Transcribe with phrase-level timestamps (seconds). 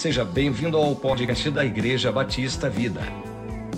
[0.00, 3.02] Seja bem-vindo ao podcast da Igreja Batista Vida.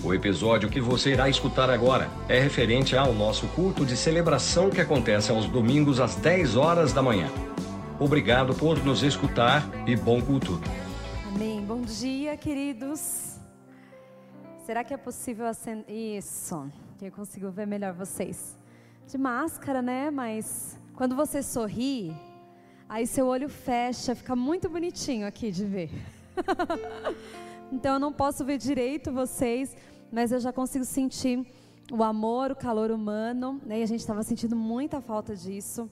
[0.01, 4.79] O episódio que você irá escutar agora é referente ao nosso culto de celebração que
[4.79, 7.27] acontece aos domingos às 10 horas da manhã.
[7.99, 10.61] Obrigado por nos escutar e bom culto.
[11.27, 11.59] Amém.
[11.59, 13.37] Bom dia, queridos.
[14.65, 15.93] Será que é possível acender?
[15.93, 16.71] Isso,
[17.01, 18.57] eu consigo ver melhor vocês.
[19.05, 20.09] De máscara, né?
[20.09, 22.15] Mas quando você sorri,
[22.93, 25.89] Aí seu olho fecha, fica muito bonitinho aqui de ver.
[27.71, 29.75] então eu não posso ver direito vocês,
[30.11, 31.45] mas eu já consigo sentir
[31.91, 33.79] o amor, o calor humano, né?
[33.79, 35.89] E a gente estava sentindo muita falta disso.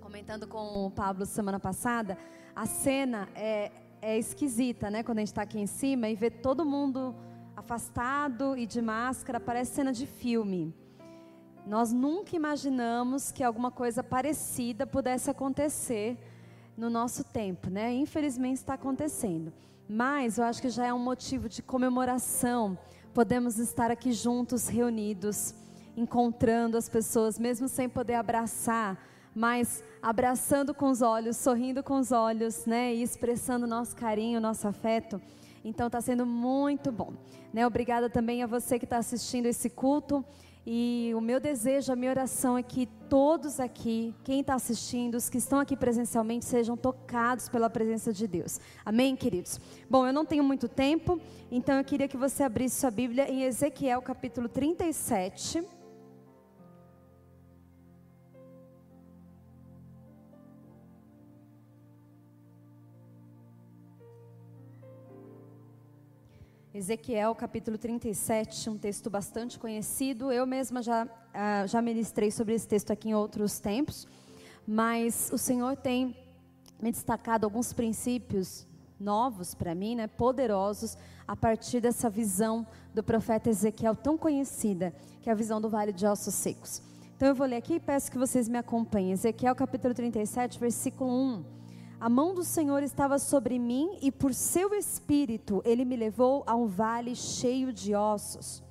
[0.00, 2.18] Comentando com o Pablo semana passada,
[2.54, 3.70] a cena é,
[4.00, 5.02] é esquisita, né?
[5.02, 7.14] Quando a gente está aqui em cima e vê todo mundo
[7.56, 10.74] afastado e de máscara, parece cena de filme.
[11.66, 16.16] Nós nunca imaginamos que alguma coisa parecida pudesse acontecer
[16.76, 17.92] no nosso tempo, né?
[17.94, 19.52] Infelizmente está acontecendo.
[19.88, 22.78] Mas eu acho que já é um motivo de comemoração.
[23.14, 25.54] Podemos estar aqui juntos, reunidos,
[25.96, 28.98] encontrando as pessoas, mesmo sem poder abraçar,
[29.34, 32.94] mas abraçando com os olhos, sorrindo com os olhos, né?
[32.94, 35.20] E expressando nosso carinho, nosso afeto.
[35.64, 37.12] Então está sendo muito bom.
[37.52, 37.66] Né?
[37.66, 40.24] Obrigada também a você que está assistindo esse culto.
[40.68, 45.30] E o meu desejo, a minha oração é que todos aqui, quem está assistindo, os
[45.30, 48.58] que estão aqui presencialmente, sejam tocados pela presença de Deus.
[48.84, 49.60] Amém, queridos?
[49.88, 51.20] Bom, eu não tenho muito tempo,
[51.52, 55.75] então eu queria que você abrisse sua Bíblia em Ezequiel capítulo 37.
[66.76, 70.30] Ezequiel capítulo 37, um texto bastante conhecido.
[70.30, 74.06] Eu mesma já, uh, já ministrei sobre esse texto aqui em outros tempos,
[74.68, 76.14] mas o Senhor tem
[76.78, 78.66] me destacado alguns princípios
[79.00, 84.92] novos para mim, né, poderosos, a partir dessa visão do profeta Ezequiel tão conhecida,
[85.22, 86.82] que é a visão do vale de ossos secos.
[87.16, 89.12] Então eu vou ler aqui e peço que vocês me acompanhem.
[89.12, 91.55] Ezequiel capítulo 37, versículo 1.
[91.98, 96.54] A mão do Senhor estava sobre mim e por seu espírito ele me levou a
[96.54, 98.62] um vale cheio de ossos.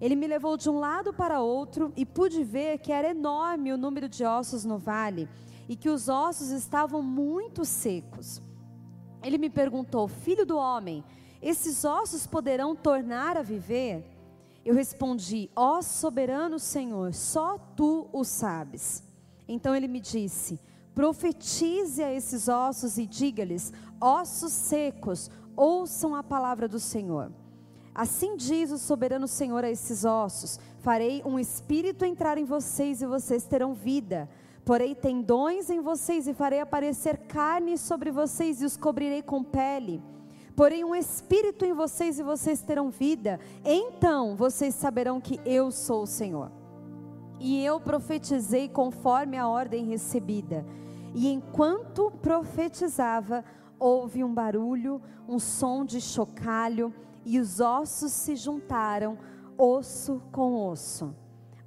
[0.00, 3.76] Ele me levou de um lado para outro e pude ver que era enorme o
[3.76, 5.28] número de ossos no vale
[5.68, 8.40] e que os ossos estavam muito secos.
[9.24, 11.04] Ele me perguntou: Filho do homem,
[11.40, 14.04] esses ossos poderão tornar a viver?
[14.64, 19.02] Eu respondi: Ó soberano Senhor, só tu o sabes.
[19.48, 20.60] Então ele me disse:
[20.94, 27.30] Profetize a esses ossos e diga-lhes: ossos secos, ouçam a palavra do Senhor.
[27.94, 33.06] Assim diz o soberano Senhor a esses ossos: Farei um espírito entrar em vocês e
[33.06, 34.28] vocês terão vida.
[34.64, 40.00] Porei tendões em vocês e farei aparecer carne sobre vocês e os cobrirei com pele.
[40.54, 43.40] Porém, um espírito em vocês e vocês terão vida.
[43.64, 46.50] Então vocês saberão que eu sou o Senhor.
[47.40, 50.64] E eu profetizei conforme a ordem recebida.
[51.14, 53.44] E enquanto profetizava,
[53.78, 59.18] houve um barulho, um som de chocalho, e os ossos se juntaram,
[59.56, 61.14] osso com osso.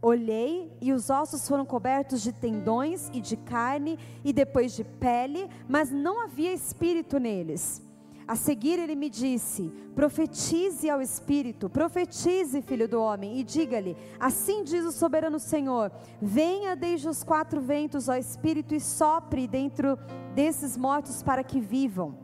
[0.01, 5.49] Olhei e os ossos foram cobertos de tendões e de carne e depois de pele,
[5.67, 7.84] mas não havia espírito neles.
[8.27, 14.63] A seguir ele me disse: Profetize ao Espírito, profetize, filho do homem, e diga-lhe: Assim
[14.63, 19.97] diz o soberano Senhor: Venha desde os quatro ventos, ó Espírito, e sopre dentro
[20.33, 22.17] desses mortos para que vivam.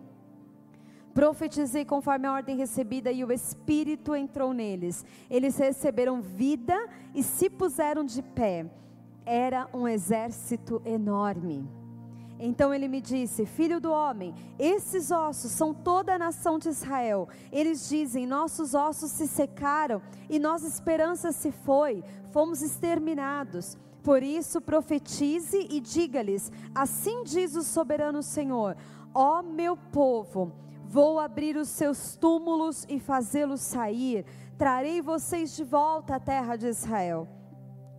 [1.13, 5.05] Profetizei conforme a ordem recebida, e o Espírito entrou neles.
[5.29, 8.65] Eles receberam vida e se puseram de pé.
[9.23, 11.80] Era um exército enorme.
[12.43, 17.29] Então ele me disse: Filho do homem, esses ossos são toda a nação de Israel.
[17.51, 23.77] Eles dizem: Nossos ossos se secaram e nossa esperança se foi, fomos exterminados.
[24.03, 28.75] Por isso, profetize e diga-lhes: Assim diz o soberano Senhor:
[29.13, 30.51] Ó meu povo,
[30.83, 34.25] vou abrir os seus túmulos e fazê-los sair.
[34.57, 37.27] Trarei vocês de volta à terra de Israel.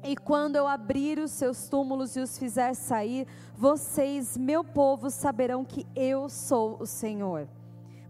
[0.04, 5.64] E quando eu abrir os seus túmulos e os fizer sair, vocês, meu povo, saberão
[5.64, 7.48] que eu sou o Senhor.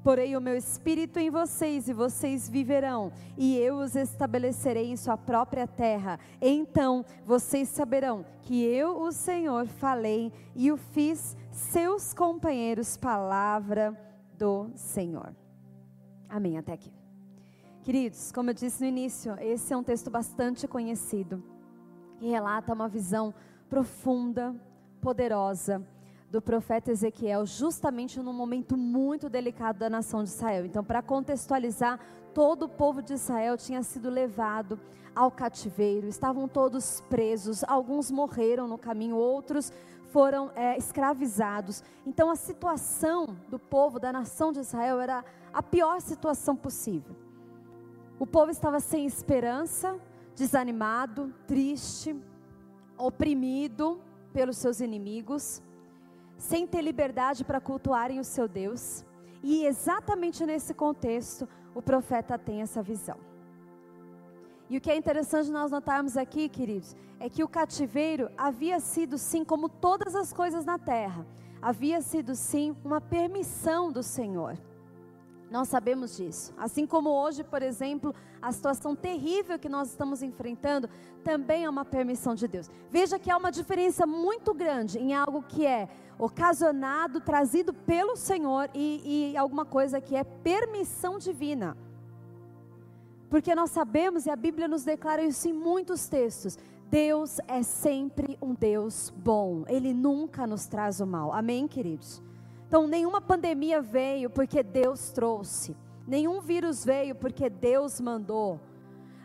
[0.02, 5.16] Porei o meu espírito em vocês e vocês viverão, e eu os estabelecerei em sua
[5.16, 6.18] própria terra.
[6.40, 13.96] Então vocês saberão que eu, o Senhor, falei e o fiz seus companheiros, palavra
[14.36, 15.36] do Senhor.
[16.28, 16.58] Amém.
[16.58, 16.92] Até aqui.
[17.84, 21.51] Queridos, como eu disse no início, esse é um texto bastante conhecido
[22.22, 23.34] que relata uma visão
[23.68, 24.54] profunda,
[25.00, 25.84] poderosa
[26.30, 30.64] do profeta Ezequiel, justamente num momento muito delicado da nação de Israel.
[30.64, 31.98] Então, para contextualizar,
[32.32, 34.78] todo o povo de Israel tinha sido levado
[35.16, 39.72] ao cativeiro, estavam todos presos, alguns morreram no caminho, outros
[40.12, 41.82] foram é, escravizados.
[42.06, 47.16] Então, a situação do povo, da nação de Israel, era a pior situação possível.
[48.16, 49.98] O povo estava sem esperança,
[50.34, 52.16] desanimado, triste,
[52.96, 54.00] oprimido
[54.32, 55.62] pelos seus inimigos
[56.42, 59.04] sem ter liberdade para cultuarem o seu Deus.
[59.42, 63.16] E exatamente nesse contexto, o profeta tem essa visão.
[64.68, 69.18] E o que é interessante nós notarmos aqui, queridos, é que o cativeiro havia sido
[69.18, 71.26] sim, como todas as coisas na terra,
[71.60, 74.58] havia sido sim uma permissão do Senhor.
[75.52, 76.54] Nós sabemos disso.
[76.56, 80.88] Assim como hoje, por exemplo, a situação terrível que nós estamos enfrentando
[81.22, 82.70] também é uma permissão de Deus.
[82.90, 88.70] Veja que há uma diferença muito grande em algo que é ocasionado, trazido pelo Senhor
[88.72, 91.76] e, e alguma coisa que é permissão divina.
[93.28, 96.58] Porque nós sabemos, e a Bíblia nos declara isso em muitos textos,
[96.90, 101.30] Deus é sempre um Deus bom, Ele nunca nos traz o mal.
[101.30, 102.22] Amém, queridos?
[102.72, 105.76] Então, nenhuma pandemia veio porque Deus trouxe,
[106.06, 108.58] nenhum vírus veio porque Deus mandou.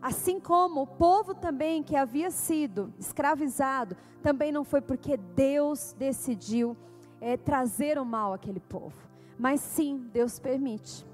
[0.01, 6.75] Assim como o povo também que havia sido escravizado, também não foi porque Deus decidiu
[7.21, 8.97] é, trazer o mal àquele povo.
[9.39, 11.07] Mas sim, Deus permite.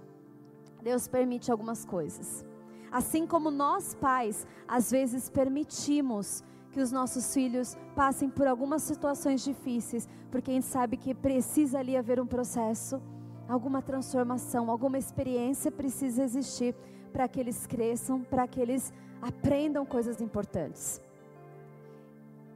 [0.82, 2.44] Deus permite algumas coisas.
[2.92, 6.44] Assim como nós pais, às vezes permitimos
[6.74, 11.78] que os nossos filhos passem por algumas situações difíceis, porque a gente sabe que precisa
[11.78, 13.00] ali haver um processo,
[13.48, 16.76] alguma transformação, alguma experiência precisa existir
[17.14, 18.92] para que eles cresçam, para que eles
[19.22, 21.00] aprendam coisas importantes.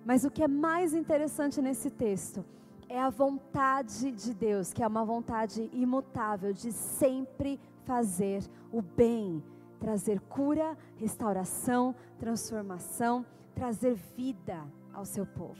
[0.04, 2.44] Mas o que é mais interessante nesse texto
[2.90, 8.42] é a vontade de Deus, que é uma vontade imutável de sempre fazer
[8.72, 9.44] o bem,
[9.80, 13.24] trazer cura, restauração, transformação
[13.58, 14.64] trazer vida
[14.94, 15.60] ao seu povo.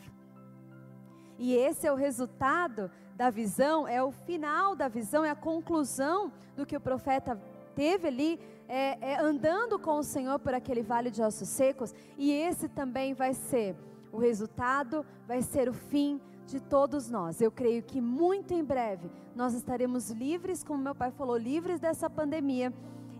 [1.40, 6.32] E esse é o resultado da visão, é o final da visão, é a conclusão
[6.56, 7.40] do que o profeta
[7.76, 12.32] teve ali, é, é, andando com o Senhor por aquele vale de ossos secos, e
[12.32, 13.76] esse também vai ser
[14.12, 17.42] o resultado, vai ser o fim de todos nós.
[17.42, 22.10] Eu creio que muito em breve nós estaremos livres, como meu pai falou, livres dessa
[22.10, 22.72] pandemia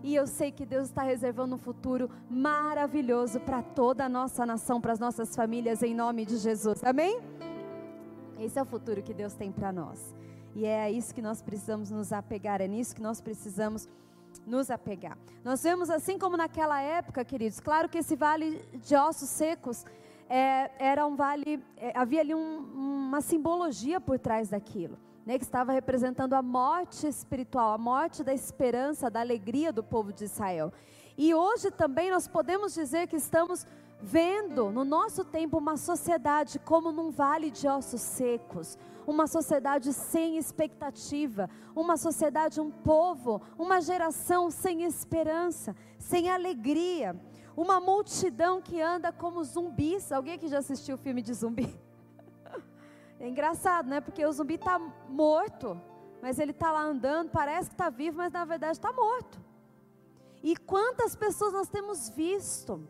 [0.02, 4.80] e eu sei que Deus está reservando um futuro maravilhoso para toda a nossa nação,
[4.80, 6.82] para as nossas famílias, em nome de Jesus.
[6.84, 7.20] Amém?
[8.38, 10.14] Esse é o futuro que Deus tem para nós.
[10.54, 13.88] E é a isso que nós precisamos nos apegar, é nisso que nós precisamos
[14.46, 15.18] nos apegar.
[15.44, 19.84] Nós vemos assim como naquela época, queridos, claro que esse vale de ossos secos
[20.28, 22.58] é, era um vale, é, havia ali um,
[23.08, 24.96] uma simbologia por trás daquilo
[25.28, 30.10] né, que estava representando a morte espiritual, a morte da esperança, da alegria do povo
[30.10, 30.72] de Israel.
[31.18, 33.66] E hoje também nós podemos dizer que estamos
[34.00, 40.38] vendo no nosso tempo uma sociedade como num vale de ossos secos, uma sociedade sem
[40.38, 47.14] expectativa, uma sociedade, um povo, uma geração sem esperança, sem alegria,
[47.54, 50.10] uma multidão que anda como zumbis.
[50.10, 51.78] Alguém aqui já assistiu o filme de zumbi?
[53.20, 54.00] É engraçado, né?
[54.00, 55.80] Porque o zumbi está morto,
[56.22, 59.40] mas ele está lá andando, parece que está vivo, mas na verdade está morto.
[60.42, 62.80] E quantas pessoas nós temos visto,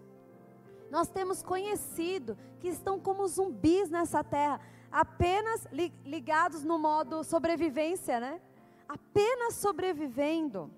[0.91, 5.67] nós temos conhecido, que estão como zumbis nessa terra, apenas
[6.05, 8.41] ligados no modo sobrevivência, né?
[8.89, 10.71] Apenas sobrevivendo,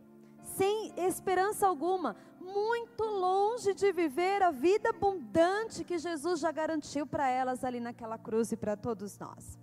[0.56, 7.28] sem esperança alguma, muito longe de viver a vida abundante que Jesus já garantiu para
[7.28, 9.58] elas ali naquela cruz e para todos nós.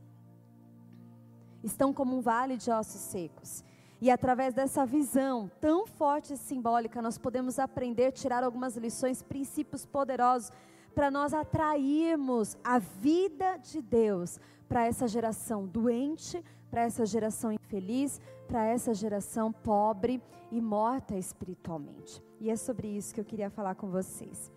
[1.63, 3.63] Estão como um vale de ossos secos.
[3.99, 9.85] E através dessa visão tão forte e simbólica, nós podemos aprender, tirar algumas lições, princípios
[9.85, 10.51] poderosos
[10.93, 18.19] para nós atrairmos a vida de Deus para essa geração doente, para essa geração infeliz,
[18.47, 20.21] para essa geração pobre
[20.51, 22.23] e morta espiritualmente.
[22.39, 24.51] E é sobre isso que eu queria falar com vocês.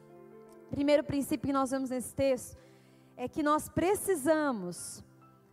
[0.70, 2.56] Primeiro princípio que nós vemos nesse texto
[3.16, 5.04] é que nós precisamos,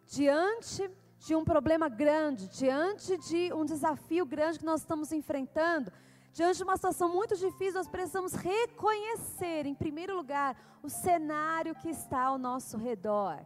[0.06, 5.92] diante de um problema grande, diante de um desafio grande que nós estamos enfrentando,
[6.32, 11.90] diante de uma situação muito difícil, nós precisamos reconhecer, em primeiro lugar, o cenário que
[11.90, 13.44] está ao nosso redor.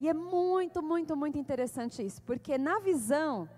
[0.00, 3.48] E é muito, muito, muito interessante isso, porque na visão,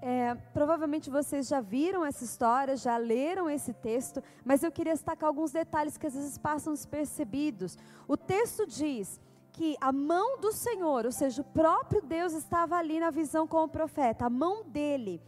[0.00, 5.26] é, provavelmente vocês já viram essa história, já leram esse texto, mas eu queria destacar
[5.26, 7.78] alguns detalhes que às vezes passam despercebidos.
[8.06, 9.20] O texto diz
[9.52, 13.64] que a mão do Senhor, ou seja, o próprio Deus estava ali na visão com
[13.64, 15.22] o profeta, a mão dele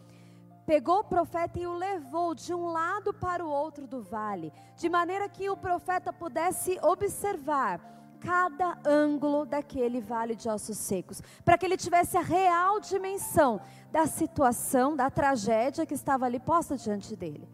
[0.66, 4.88] pegou o profeta e o levou de um lado para o outro do vale, de
[4.88, 11.64] maneira que o profeta pudesse observar cada ângulo daquele vale de ossos secos, para que
[11.64, 13.60] ele tivesse a real dimensão
[13.92, 17.48] da situação, da tragédia que estava ali posta diante dele.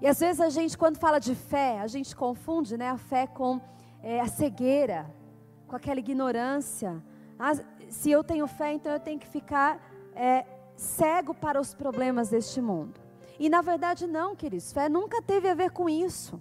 [0.00, 3.26] E às vezes a gente, quando fala de fé, a gente confunde né, a fé
[3.26, 3.60] com
[4.02, 5.06] é, a cegueira,
[5.66, 7.02] com aquela ignorância.
[7.38, 7.52] Ah,
[7.88, 9.80] se eu tenho fé, então eu tenho que ficar
[10.14, 10.44] é,
[10.76, 13.00] cego para os problemas deste mundo.
[13.38, 16.40] E na verdade, não, queridos, fé nunca teve a ver com isso.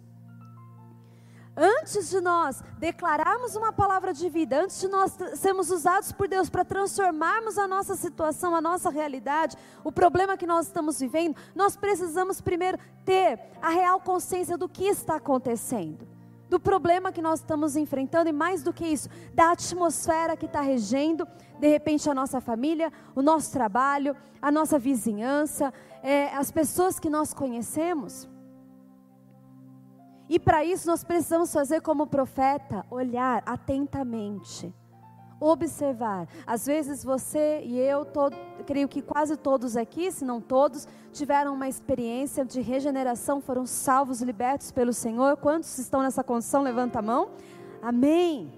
[1.57, 6.49] Antes de nós declararmos uma palavra de vida, antes de nós sermos usados por Deus
[6.49, 11.77] para transformarmos a nossa situação, a nossa realidade, o problema que nós estamos vivendo, nós
[11.77, 16.15] precisamos primeiro ter a real consciência do que está acontecendo
[16.49, 20.61] do problema que nós estamos enfrentando e mais do que isso, da atmosfera que está
[20.61, 21.27] regendo,
[21.59, 27.09] de repente, a nossa família, o nosso trabalho, a nossa vizinhança, é, as pessoas que
[27.09, 28.27] nós conhecemos.
[30.27, 34.73] E para isso nós precisamos fazer como profeta, olhar atentamente
[35.39, 36.27] observar.
[36.45, 41.53] Às vezes você e eu, todo, creio que quase todos aqui, se não todos, tiveram
[41.53, 45.37] uma experiência de regeneração, foram salvos, libertos pelo Senhor.
[45.37, 46.61] Quantos estão nessa condição?
[46.61, 47.31] Levanta a mão.
[47.81, 48.53] Amém.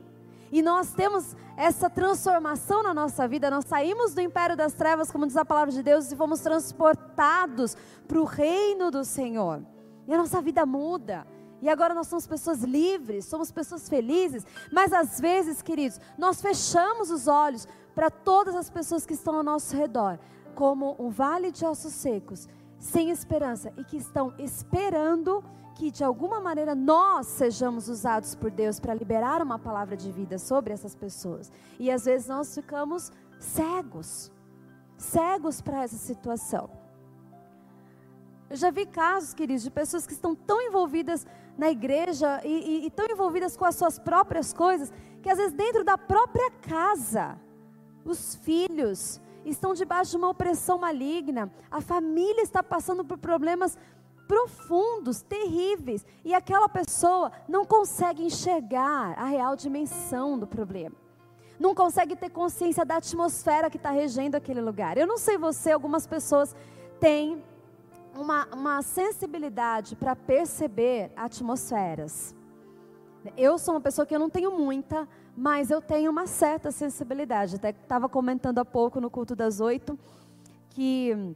[0.52, 3.50] E nós temos essa transformação na nossa vida.
[3.50, 7.76] Nós saímos do império das trevas, como diz a palavra de Deus, e fomos transportados
[8.08, 9.62] para o reino do Senhor.
[10.08, 11.28] E a nossa vida muda.
[11.62, 17.10] E agora nós somos pessoas livres, somos pessoas felizes, mas às vezes, queridos, nós fechamos
[17.10, 20.20] os olhos para todas as pessoas que estão ao nosso redor,
[20.54, 22.48] como um vale de ossos secos,
[22.78, 25.44] sem esperança e que estão esperando
[25.78, 30.38] que de alguma maneira nós sejamos usados por Deus para liberar uma palavra de vida
[30.40, 31.52] sobre essas pessoas.
[31.80, 34.32] E às vezes nós ficamos cegos,
[34.98, 36.70] cegos para essa situação.
[38.50, 42.86] Eu já vi casos, queridos, de pessoas que estão tão envolvidas na igreja e, e,
[42.86, 47.40] e tão envolvidas com as suas próprias coisas, que às vezes dentro da própria casa,
[48.06, 53.78] os filhos estão debaixo de uma opressão maligna, a família está passando por problemas
[54.28, 60.96] profundos, terríveis, e aquela pessoa não consegue enxergar a real dimensão do problema.
[61.60, 64.98] Não consegue ter consciência da atmosfera que está regendo aquele lugar.
[64.98, 66.56] Eu não sei você, algumas pessoas
[67.00, 67.42] têm
[68.18, 72.36] uma, uma sensibilidade para perceber atmosferas.
[73.36, 77.56] Eu sou uma pessoa que eu não tenho muita, mas eu tenho uma certa sensibilidade.
[77.56, 79.98] Até estava comentando há pouco no culto das oito
[80.70, 81.36] que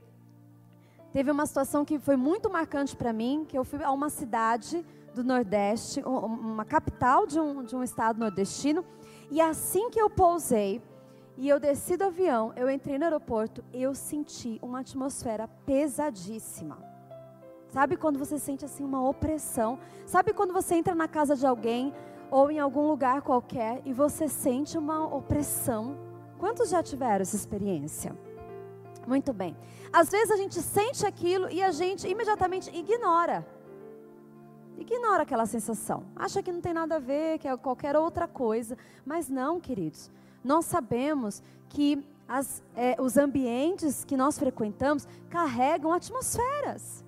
[1.12, 4.86] teve uma situação que foi muito marcante para mim, que eu fui a uma cidade
[5.14, 8.86] do Nordeste, uma capital de um, de um estado nordestino,
[9.30, 10.82] e assim que eu pousei,
[11.42, 16.78] e eu desci do avião, eu entrei no aeroporto, eu senti uma atmosfera pesadíssima.
[17.68, 19.80] Sabe quando você sente assim uma opressão?
[20.06, 21.92] Sabe quando você entra na casa de alguém
[22.30, 25.98] ou em algum lugar qualquer e você sente uma opressão?
[26.38, 28.16] Quantos já tiveram essa experiência?
[29.08, 29.58] Muito bem.
[29.92, 33.44] Às vezes a gente sente aquilo e a gente imediatamente ignora.
[34.78, 36.04] Ignora aquela sensação.
[36.16, 38.78] Acha que não tem nada a ver, que é qualquer outra coisa.
[39.04, 40.12] Mas não, queridos
[40.44, 47.04] nós sabemos que as, é, os ambientes que nós frequentamos carregam atmosferas.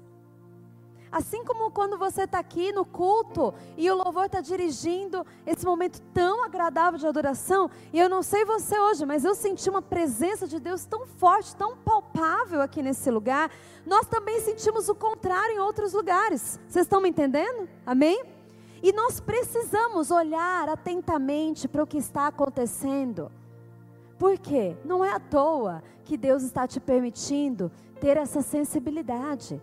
[1.14, 6.02] Assim como quando você está aqui no culto e o louvor está dirigindo esse momento
[6.12, 10.48] tão agradável de adoração, e eu não sei você hoje, mas eu senti uma presença
[10.48, 13.52] de Deus tão forte, tão palpável aqui nesse lugar.
[13.86, 16.60] Nós também sentimos o contrário em outros lugares.
[16.68, 17.70] Vocês estão me entendendo?
[17.86, 18.33] Amém?
[18.84, 23.32] E nós precisamos olhar atentamente para o que está acontecendo.
[24.20, 24.76] Por quê?
[24.84, 27.72] Não é à toa que Deus está te permitindo
[28.02, 29.62] ter essa sensibilidade,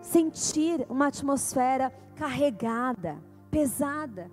[0.00, 3.18] sentir uma atmosfera carregada,
[3.50, 4.30] pesada.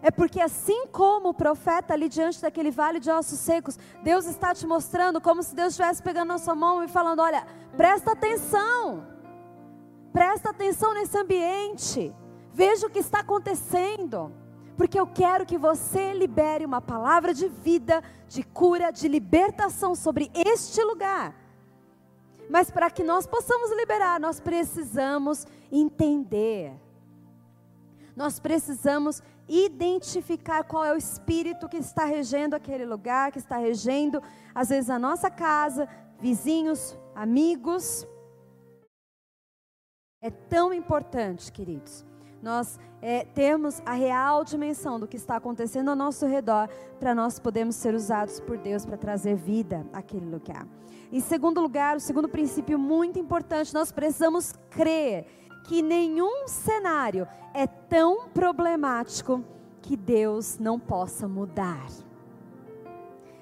[0.00, 4.54] É porque assim como o profeta ali diante daquele vale de ossos secos, Deus está
[4.54, 9.06] te mostrando como se Deus estivesse pegando na sua mão e falando: olha, presta atenção,
[10.14, 12.14] presta atenção nesse ambiente.
[12.52, 14.32] Veja o que está acontecendo.
[14.76, 20.30] Porque eu quero que você libere uma palavra de vida, de cura, de libertação sobre
[20.34, 21.34] este lugar.
[22.48, 26.72] Mas para que nós possamos liberar, nós precisamos entender.
[28.16, 34.22] Nós precisamos identificar qual é o espírito que está regendo aquele lugar, que está regendo,
[34.54, 35.88] às vezes, a nossa casa,
[36.18, 38.06] vizinhos, amigos.
[40.22, 42.04] É tão importante, queridos,
[42.42, 46.68] nós é, termos a real dimensão do que está acontecendo ao nosso redor,
[46.98, 50.66] para nós podermos ser usados por Deus para trazer vida àquele lugar.
[51.12, 55.26] Em segundo lugar, o segundo princípio muito importante, nós precisamos crer
[55.64, 59.44] que nenhum cenário é tão problemático
[59.82, 61.86] que Deus não possa mudar.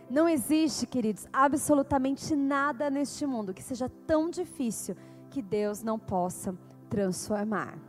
[0.08, 4.96] Não existe, queridos, absolutamente nada neste mundo que seja tão difícil
[5.28, 6.56] que Deus não possa
[6.88, 7.87] transformar.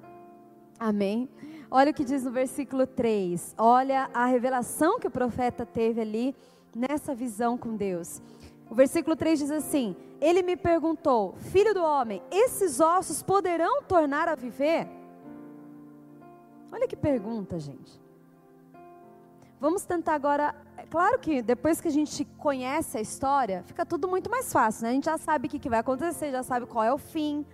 [0.79, 1.27] Amém?
[1.69, 3.53] Olha o que diz no versículo 3.
[3.57, 6.35] Olha a revelação que o profeta teve ali
[6.75, 8.21] nessa visão com Deus.
[8.69, 14.27] O versículo 3 diz assim: Ele me perguntou, filho do homem, esses ossos poderão tornar
[14.27, 14.87] a viver?
[16.71, 17.99] Olha que pergunta, gente.
[19.59, 20.55] Vamos tentar agora.
[20.77, 24.83] É claro que depois que a gente conhece a história, fica tudo muito mais fácil,
[24.83, 24.89] né?
[24.89, 27.45] A gente já sabe o que, vai acontecer, já sabe qual é o fim,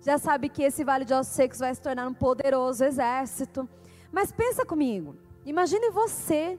[0.00, 3.68] já sabe que esse vale de ossos secos vai se tornar um poderoso exército.
[4.12, 6.58] Mas pensa comigo, imagine você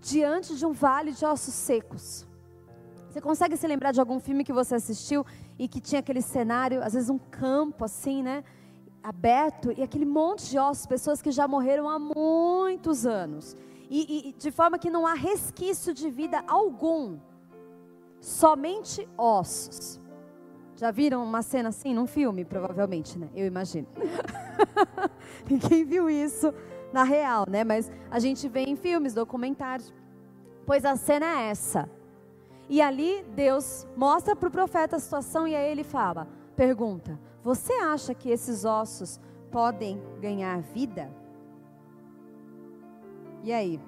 [0.00, 2.26] diante de um vale de ossos secos.
[3.08, 5.24] Você consegue se lembrar de algum filme que você assistiu
[5.58, 8.44] e que tinha aquele cenário, às vezes um campo assim, né?
[9.02, 13.56] Aberto e aquele monte de ossos, pessoas que já morreram há muitos anos
[13.90, 17.18] e, e de forma que não há resquício de vida algum,
[18.20, 19.97] somente ossos.
[20.78, 22.44] Já viram uma cena assim num filme?
[22.44, 23.28] Provavelmente, né?
[23.34, 23.88] Eu imagino.
[25.50, 26.54] Ninguém viu isso
[26.92, 27.64] na real, né?
[27.64, 29.92] Mas a gente vê em filmes, documentários.
[30.64, 31.90] Pois a cena é essa.
[32.68, 37.72] E ali Deus mostra para o profeta a situação e aí ele fala: pergunta, você
[37.72, 39.20] acha que esses ossos
[39.50, 41.10] podem ganhar vida?
[43.42, 43.80] E aí?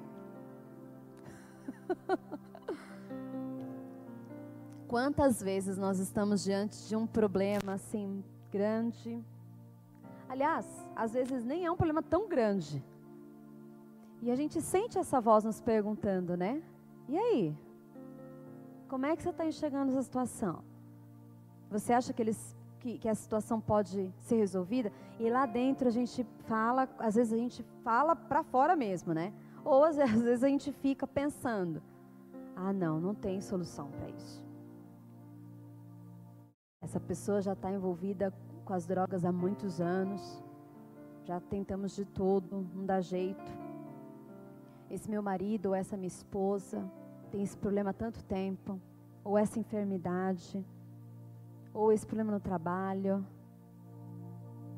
[4.91, 9.25] Quantas vezes nós estamos diante de um problema assim grande?
[10.29, 10.67] Aliás,
[10.97, 12.85] às vezes nem é um problema tão grande.
[14.21, 16.61] E a gente sente essa voz nos perguntando, né?
[17.09, 17.57] E aí?
[18.89, 20.65] Como é que você está enxergando essa situação?
[21.71, 25.93] Você acha que eles que, que, a situação pode ser resolvida, e lá dentro a
[25.93, 29.33] gente fala, às vezes a gente fala para fora mesmo, né?
[29.65, 31.81] Ou às vezes a gente fica pensando:
[32.57, 34.50] ah, não, não tem solução para isso.
[36.83, 38.33] Essa pessoa já está envolvida
[38.65, 40.43] com as drogas há muitos anos,
[41.25, 43.53] já tentamos de tudo, não dá jeito.
[44.91, 46.83] Esse meu marido ou essa minha esposa
[47.31, 48.81] tem esse problema há tanto tempo,
[49.23, 50.65] ou essa enfermidade
[51.75, 53.25] ou esse problema no trabalho.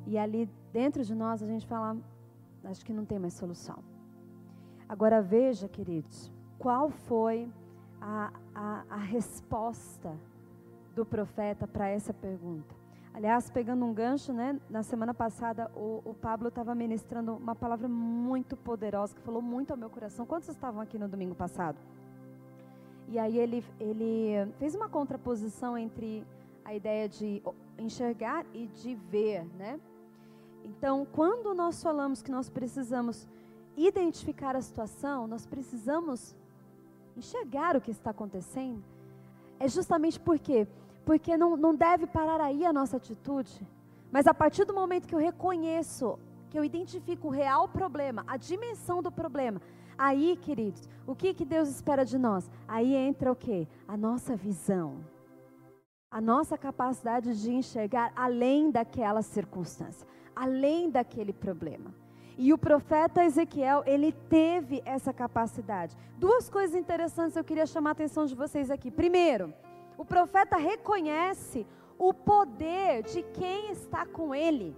[0.04, 1.96] E ali dentro de nós a gente fala,
[2.64, 3.78] acho que não tem mais solução.
[4.88, 7.48] Agora veja, queridos, qual foi
[8.00, 10.18] a, a, a resposta
[10.94, 12.74] do profeta para essa pergunta.
[13.14, 14.58] Aliás, pegando um gancho, né?
[14.70, 19.70] Na semana passada o, o Pablo estava ministrando uma palavra muito poderosa que falou muito
[19.70, 20.24] ao meu coração.
[20.24, 21.76] Quantos estavam aqui no domingo passado?
[23.08, 26.24] E aí ele, ele fez uma contraposição entre
[26.64, 27.42] a ideia de
[27.78, 29.78] enxergar e de ver, né?
[30.64, 33.26] Então, quando nós falamos que nós precisamos
[33.76, 36.34] identificar a situação, nós precisamos
[37.16, 38.82] enxergar o que está acontecendo,
[39.58, 40.66] é justamente por quê?
[41.04, 43.66] Porque não, não deve parar aí a nossa atitude,
[44.10, 46.18] mas a partir do momento que eu reconheço,
[46.50, 49.60] que eu identifico o real problema, a dimensão do problema,
[49.96, 52.50] aí, queridos, o que, que Deus espera de nós?
[52.68, 53.66] Aí entra o quê?
[53.88, 55.00] A nossa visão
[56.12, 61.94] a nossa capacidade de enxergar além daquela circunstância, além daquele problema.
[62.36, 65.96] E o profeta Ezequiel, ele teve essa capacidade.
[66.18, 68.90] Duas coisas interessantes eu queria chamar a atenção de vocês aqui.
[68.90, 69.54] Primeiro,
[70.02, 71.64] o profeta reconhece
[71.96, 74.76] o poder de quem está com ele.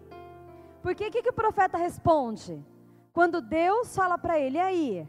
[0.82, 2.62] Porque o que, que o profeta responde?
[3.10, 5.08] Quando Deus fala para ele, aí?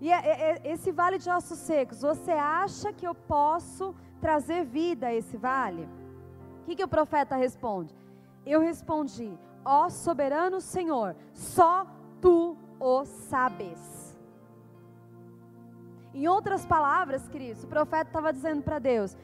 [0.00, 4.64] E é, é, é, esse vale de ossos secos, você acha que eu posso trazer
[4.64, 5.88] vida a esse vale?
[6.60, 7.92] O que, que o profeta responde?
[8.46, 11.84] Eu respondi: Ó soberano Senhor, só
[12.20, 13.98] tu o sabes.
[16.14, 19.16] Em outras palavras, queridos, o profeta estava dizendo para Deus: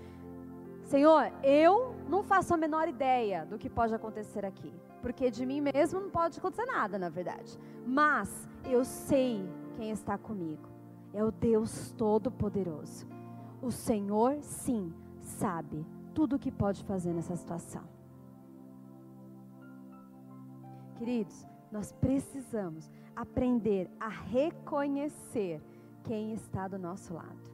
[0.85, 5.61] Senhor, eu não faço a menor ideia do que pode acontecer aqui, porque de mim
[5.61, 7.59] mesmo não pode acontecer nada, na verdade.
[7.87, 10.69] Mas eu sei quem está comigo.
[11.13, 13.07] É o Deus Todo-Poderoso.
[13.63, 17.83] O Senhor, sim, sabe tudo o que pode fazer nessa situação.
[20.97, 25.63] Queridos, nós precisamos aprender a reconhecer
[26.05, 27.54] quem está do nosso lado.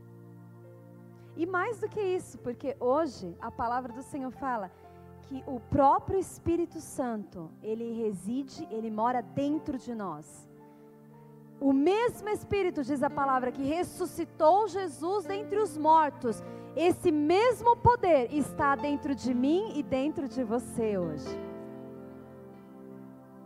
[1.37, 4.71] E mais do que isso, porque hoje a palavra do Senhor fala
[5.23, 10.49] que o próprio Espírito Santo, ele reside, ele mora dentro de nós.
[11.61, 16.43] O mesmo Espírito, diz a palavra, que ressuscitou Jesus dentre os mortos,
[16.75, 21.51] esse mesmo poder está dentro de mim e dentro de você hoje.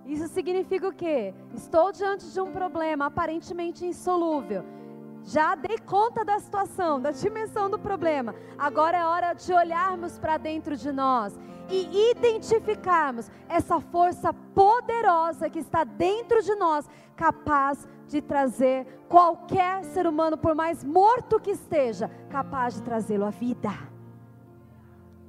[0.07, 1.35] Isso significa o quê?
[1.55, 4.63] Estou diante de um problema aparentemente insolúvel.
[5.25, 8.35] Já dei conta da situação, da dimensão do problema.
[8.59, 11.39] Agora é hora de olharmos para dentro de nós
[11.71, 20.07] e identificarmos essa força poderosa que está dentro de nós, capaz de trazer qualquer ser
[20.07, 23.71] humano, por mais morto que esteja, capaz de trazê-lo à vida.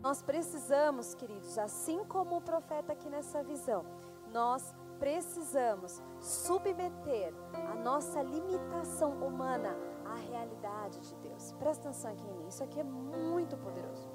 [0.03, 3.85] Nós precisamos, queridos, assim como o profeta aqui nessa visão,
[4.31, 7.33] nós precisamos submeter
[7.71, 11.51] a nossa limitação humana à realidade de Deus.
[11.53, 14.09] Presta atenção aqui em mim, isso aqui é muito poderoso.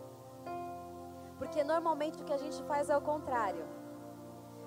[1.39, 3.65] Porque normalmente o que a gente faz é o contrário.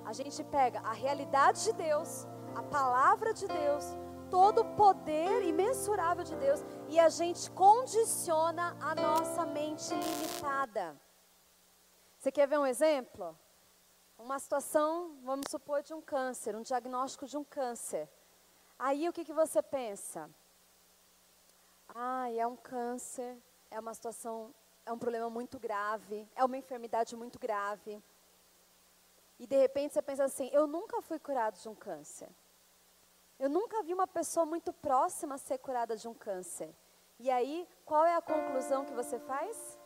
[0.05, 3.95] A gente pega a realidade de Deus, a palavra de Deus,
[4.29, 10.99] todo o poder imensurável de Deus e a gente condiciona a nossa mente limitada.
[12.17, 13.37] Você quer ver um exemplo?
[14.17, 18.09] Uma situação, vamos supor, de um câncer, um diagnóstico de um câncer.
[18.77, 20.29] Aí o que, que você pensa?
[21.89, 23.37] Ah, é um câncer,
[23.69, 24.53] é uma situação,
[24.85, 28.01] é um problema muito grave, é uma enfermidade muito grave.
[29.39, 32.29] E de repente você pensa assim: eu nunca fui curado de um câncer.
[33.39, 36.73] Eu nunca vi uma pessoa muito próxima ser curada de um câncer.
[37.19, 39.79] E aí, qual é a conclusão que você faz?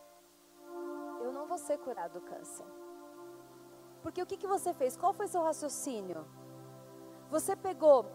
[1.21, 2.65] Eu não vou ser curado do câncer.
[4.07, 4.95] Porque o que, que você fez?
[4.95, 6.25] Qual foi seu raciocínio?
[7.29, 8.05] Você pegou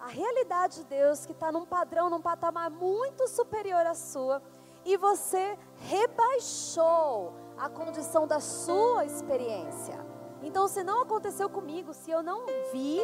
[0.00, 4.42] a realidade de Deus, que está num padrão, num patamar muito superior à sua,
[4.84, 10.04] e você rebaixou a condição da sua experiência.
[10.42, 12.98] Então, se não aconteceu comigo, se eu não vi,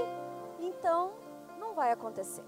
[0.59, 1.13] então
[1.61, 2.45] não vai acontecer.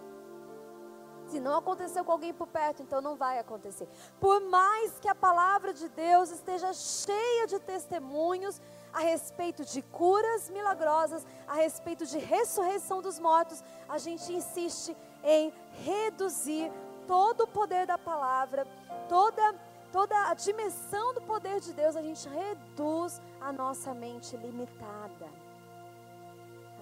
[1.29, 3.89] Se não aconteceu com alguém por perto, então não vai acontecer.
[4.19, 8.61] Por mais que a palavra de Deus esteja cheia de testemunhos
[8.95, 15.53] a respeito de curas milagrosas, a respeito de ressurreição dos mortos, a gente insiste em
[15.85, 16.71] reduzir
[17.07, 18.67] todo o poder da palavra,
[19.09, 19.55] toda
[19.91, 25.29] toda a dimensão do poder de Deus, a gente reduz a nossa mente limitada,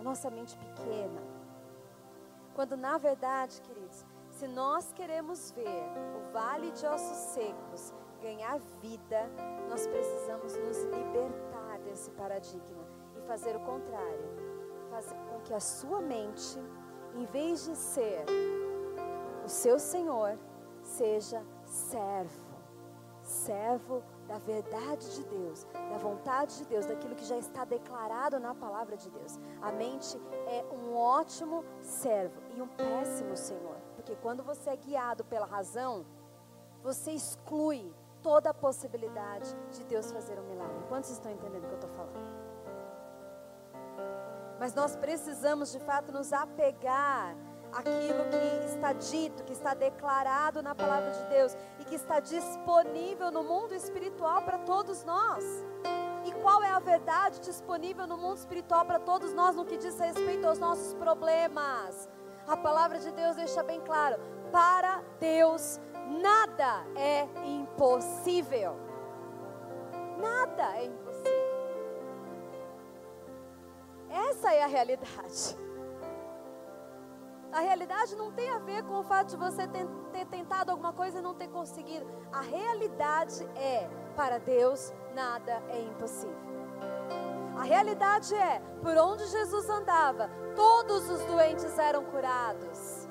[0.00, 1.20] a nossa mente pequena.
[2.54, 5.84] Quando na verdade, queridos, se nós queremos ver
[6.16, 9.28] o vale de ossos secos ganhar vida,
[9.68, 11.51] nós precisamos nos libertar
[11.82, 12.84] desse paradigma
[13.16, 14.52] e fazer o contrário.
[14.90, 16.58] Fazer com que a sua mente,
[17.14, 18.24] em vez de ser
[19.44, 20.38] o seu Senhor,
[20.82, 22.52] seja servo.
[23.22, 28.54] Servo da verdade de Deus, da vontade de Deus, daquilo que já está declarado na
[28.54, 29.38] palavra de Deus.
[29.60, 35.24] A mente é um ótimo servo e um péssimo Senhor, porque quando você é guiado
[35.24, 36.04] pela razão,
[36.82, 40.84] você exclui toda a possibilidade de Deus fazer um milagre.
[40.88, 42.42] Quantos estão entendendo o que eu estou falando?
[44.58, 47.36] Mas nós precisamos de fato nos apegar
[47.72, 53.30] àquilo que está dito, que está declarado na palavra de Deus e que está disponível
[53.30, 55.44] no mundo espiritual para todos nós.
[56.24, 59.98] E qual é a verdade disponível no mundo espiritual para todos nós no que diz
[59.98, 62.08] respeito aos nossos problemas?
[62.46, 64.20] A palavra de Deus deixa bem claro:
[64.52, 65.80] para Deus
[66.20, 68.76] nada é impossível.
[70.18, 71.42] Nada é impossível.
[74.10, 75.56] Essa é a realidade.
[77.52, 81.18] A realidade não tem a ver com o fato de você ter, tentado alguma coisa
[81.18, 82.06] e não ter conseguido.
[82.32, 86.34] A realidade é, para Deus, nada é impossível.
[87.58, 93.06] A realidade é, por onde Jesus andava, todos os doentes eram curados.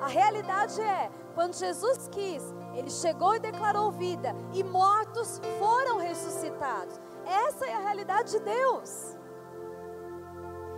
[0.00, 2.42] A realidade é, quando Jesus quis,
[2.74, 7.00] ele chegou e declarou vida, e mortos foram ressuscitados.
[7.24, 9.16] Essa é a realidade de Deus.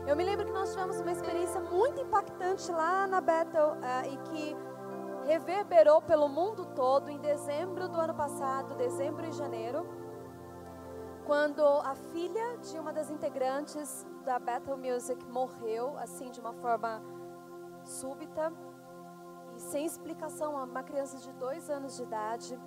[0.07, 4.17] Eu me lembro que nós tivemos uma experiência muito impactante lá na Bethel uh, e
[4.29, 4.57] que
[5.27, 9.89] reverberou pelo mundo todo em dezembro do ano passado, dezembro e janeiro,
[11.25, 17.03] quando a filha de uma das integrantes da Bethel Music morreu, assim, de uma forma
[17.83, 18.53] súbita
[19.57, 22.59] sem explicação, uma criança de dois anos de idade.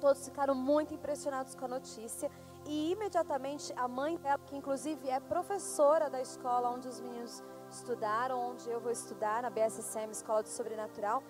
[0.00, 2.30] Todos ficaram muito impressionados com a notícia
[2.66, 8.50] e imediatamente a mãe dela, que inclusive é professora da escola onde os meninos estudaram,
[8.50, 11.22] onde eu vou estudar, na BSSM, Escola de Sobrenatural,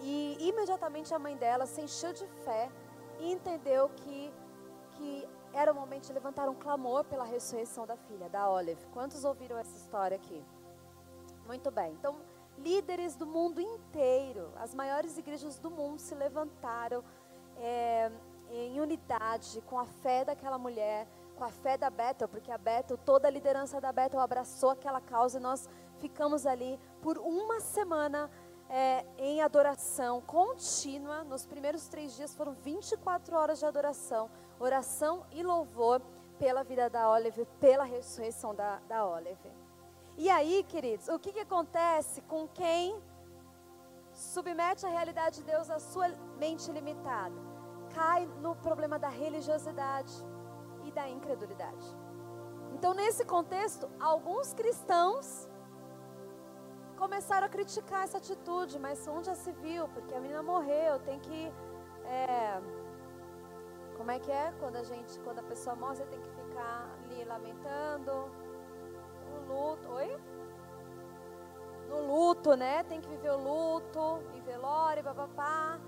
[0.00, 2.70] e imediatamente a mãe dela se encheu de fé
[3.18, 4.32] e entendeu que,
[4.92, 8.86] que era o momento de levantar um clamor pela ressurreição da filha, da Olive.
[8.88, 10.44] Quantos ouviram essa história aqui?
[11.46, 11.92] Muito bem.
[11.92, 12.20] Então,
[12.58, 17.02] líderes do mundo inteiro, as maiores igrejas do mundo se levantaram
[17.56, 18.10] é,
[18.50, 22.98] em unidade com a fé daquela mulher, com a fé da Bethel, porque a Bethel,
[22.98, 25.68] toda a liderança da Bethel abraçou aquela causa e nós
[25.98, 28.30] ficamos ali por uma semana
[28.68, 31.24] é, em adoração contínua.
[31.24, 36.02] Nos primeiros três dias foram 24 horas de adoração, oração e louvor
[36.38, 39.57] pela vida da Olive, pela ressurreição da, da Olive.
[40.20, 43.00] E aí, queridos, o que, que acontece com quem
[44.12, 47.36] submete a realidade de Deus à sua mente limitada?
[47.94, 50.12] Cai no problema da religiosidade
[50.84, 51.86] e da incredulidade.
[52.74, 55.48] Então, nesse contexto, alguns cristãos
[56.96, 59.86] começaram a criticar essa atitude, mas onde já se viu?
[59.90, 61.52] Porque a menina morreu, tem que.
[62.04, 62.60] É,
[63.96, 64.52] como é que é?
[64.58, 68.28] Quando a gente, quando a pessoa morre, você tem que ficar ali lamentando
[69.48, 69.88] luto.
[69.92, 70.18] Oi?
[71.88, 72.82] No luto, né?
[72.84, 75.78] Tem que viver o luto, em velório, papapá.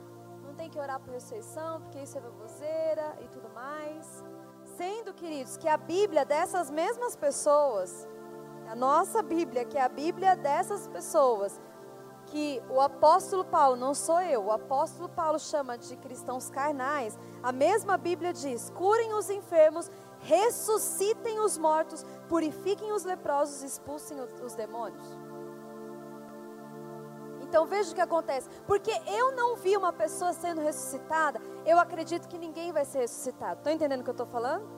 [0.43, 4.25] Não tem que orar por ressurreição, porque isso é baboseira e tudo mais.
[4.77, 8.09] Sendo, queridos, que a Bíblia dessas mesmas pessoas,
[8.69, 11.61] a nossa Bíblia, que é a Bíblia dessas pessoas,
[12.27, 17.53] que o apóstolo Paulo, não sou eu, o apóstolo Paulo chama de cristãos carnais, a
[17.53, 24.55] mesma Bíblia diz: curem os enfermos ressuscitem os mortos, purifiquem os leprosos, expulsem os, os
[24.55, 25.07] demônios.
[27.43, 28.49] Então veja o que acontece.
[28.67, 33.59] Porque eu não vi uma pessoa sendo ressuscitada, eu acredito que ninguém vai ser ressuscitado.
[33.59, 34.69] Estão entendendo o que eu estou falando?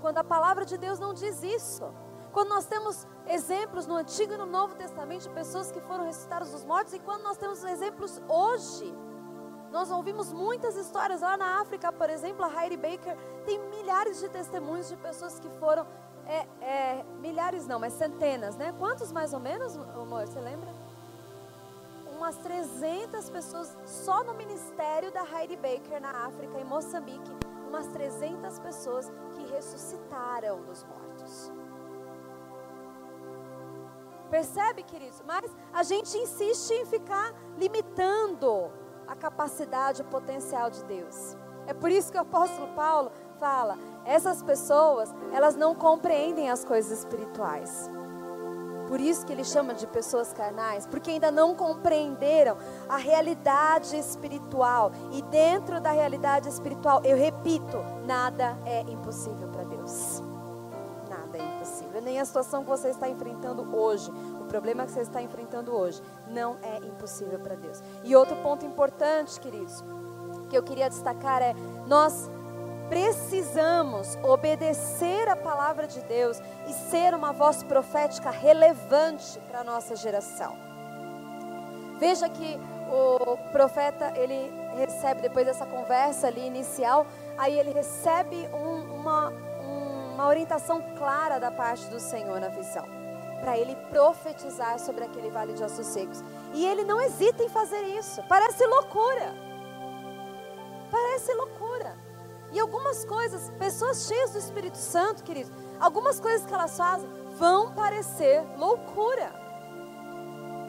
[0.00, 1.84] Quando a palavra de Deus não diz isso.
[2.32, 6.50] Quando nós temos exemplos no Antigo e no Novo Testamento de pessoas que foram ressuscitadas
[6.50, 8.92] dos mortos, e quando nós temos exemplos hoje
[9.74, 14.28] nós ouvimos muitas histórias lá na África, por exemplo, a Heidi Baker tem milhares de
[14.28, 15.84] testemunhos de pessoas que foram,
[16.26, 18.72] é, é, milhares não, mas centenas, né?
[18.78, 20.72] Quantos mais ou menos, amor, você lembra?
[22.16, 28.60] Umas 300 pessoas só no ministério da Heidi Baker na África, em Moçambique, umas 300
[28.60, 31.50] pessoas que ressuscitaram dos mortos.
[34.30, 35.20] Percebe, queridos?
[35.26, 41.36] Mas a gente insiste em ficar limitando a capacidade, o potencial de Deus.
[41.66, 46.98] É por isso que o apóstolo Paulo fala: essas pessoas, elas não compreendem as coisas
[46.98, 47.90] espirituais.
[48.86, 52.56] Por isso que ele chama de pessoas carnais, porque ainda não compreenderam
[52.88, 54.92] a realidade espiritual.
[55.10, 59.48] E dentro da realidade espiritual, eu repito, nada é impossível
[62.00, 64.10] Nem a situação que você está enfrentando hoje,
[64.54, 67.82] problema que você está enfrentando hoje não é impossível para Deus.
[68.04, 69.82] E outro ponto importante, queridos,
[70.48, 71.54] que eu queria destacar é:
[71.88, 72.30] nós
[72.88, 79.96] precisamos obedecer a palavra de Deus e ser uma voz profética relevante para a nossa
[79.96, 80.56] geração.
[81.98, 82.56] Veja que
[82.92, 89.32] o profeta, ele recebe, depois dessa conversa ali inicial, aí ele recebe um, uma,
[90.14, 93.04] uma orientação clara da parte do Senhor na visão
[93.40, 96.24] para ele profetizar sobre aquele vale de ossos secos.
[96.54, 98.22] E ele não hesita em fazer isso.
[98.26, 99.34] Parece loucura.
[100.90, 101.94] Parece loucura.
[102.52, 107.74] E algumas coisas, pessoas cheias do Espírito Santo, queridos, algumas coisas que elas fazem vão
[107.74, 109.30] parecer loucura.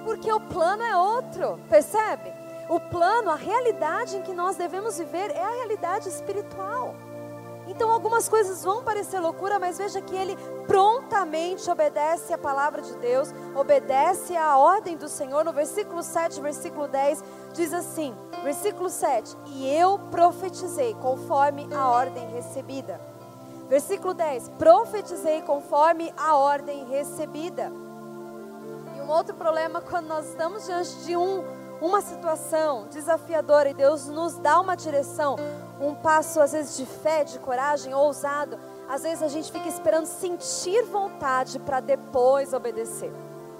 [0.03, 2.33] Porque o plano é outro, percebe?
[2.67, 6.93] O plano, a realidade em que nós devemos viver é a realidade espiritual.
[7.67, 12.95] Então algumas coisas vão parecer loucura, mas veja que ele prontamente obedece a palavra de
[12.97, 15.43] Deus, obedece à ordem do Senhor.
[15.43, 17.23] No versículo 7, versículo 10,
[17.53, 23.01] diz assim: versículo 7: E eu profetizei conforme a ordem recebida.
[23.67, 27.71] Versículo 10: Profetizei conforme a ordem recebida.
[28.95, 31.43] E um outro problema quando nós estamos diante de um
[31.81, 35.35] uma situação desafiadora e Deus nos dá uma direção,
[35.79, 38.57] um passo às vezes de fé, de coragem, ousado,
[38.87, 43.11] às vezes a gente fica esperando sentir vontade para depois obedecer.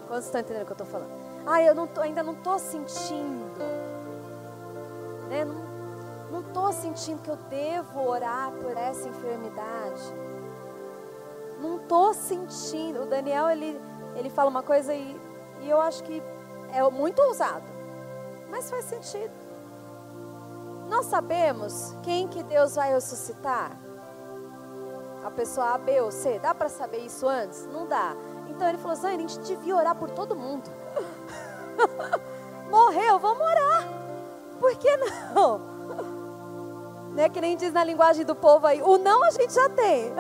[0.08, 1.12] Quantos estão entendendo o que eu estou falando?
[1.46, 3.60] Ah, eu não tô, ainda não estou sentindo.
[5.30, 5.46] Né?
[6.32, 10.02] Não estou sentindo que eu devo orar por essa enfermidade.
[11.60, 13.04] Não estou sentindo.
[13.04, 13.80] O Daniel, ele,
[14.16, 15.20] ele fala uma coisa e,
[15.62, 16.22] e eu acho que
[16.72, 17.66] é muito ousado.
[18.50, 19.45] Mas faz sentido.
[20.88, 23.72] Nós sabemos quem que Deus vai ressuscitar?
[25.24, 26.38] A pessoa A, B ou C.
[26.40, 27.66] Dá para saber isso antes?
[27.68, 28.16] Não dá.
[28.50, 30.70] Então ele falou: Zane, a gente devia orar por todo mundo.
[32.70, 33.88] Morreu, vamos orar.
[34.60, 35.76] Por que não?
[37.16, 37.30] Né?
[37.30, 40.12] Que nem diz na linguagem do povo aí, o não a gente já tem.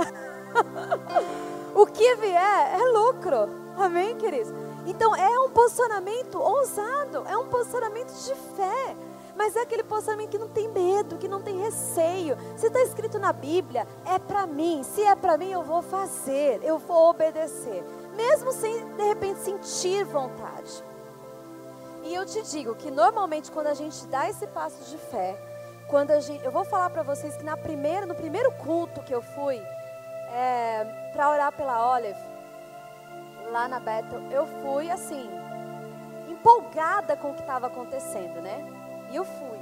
[1.75, 3.49] o que vier é lucro.
[3.77, 4.53] Amém, queridos?
[4.85, 8.95] Então é um posicionamento ousado, é um posicionamento de fé.
[9.35, 12.37] Mas é aquele posicionamento que não tem medo, que não tem receio.
[12.55, 14.81] Se está escrito na Bíblia, é para mim.
[14.83, 17.83] Se é para mim, eu vou fazer, eu vou obedecer.
[18.15, 20.83] Mesmo sem, de repente, sentir vontade.
[22.03, 25.37] E eu te digo que normalmente quando a gente dá esse passo de fé,
[25.87, 29.13] quando a gente, eu vou falar para vocês que na primeira, no primeiro culto que
[29.13, 29.57] eu fui
[30.31, 32.19] é, para orar pela Olive,
[33.51, 35.29] lá na Bethel, eu fui assim
[36.29, 38.84] empolgada com o que estava acontecendo, né?
[39.11, 39.59] E eu fui.